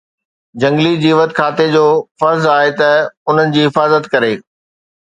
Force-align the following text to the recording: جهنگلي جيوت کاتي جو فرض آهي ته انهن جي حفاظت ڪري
جهنگلي 0.63 0.93
جيوت 1.03 1.31
کاتي 1.41 1.67
جو 1.77 1.83
فرض 2.23 2.43
آهي 2.57 2.71
ته 2.83 2.89
انهن 3.29 3.49
جي 3.59 3.71
حفاظت 3.71 4.03
ڪري 4.17 4.33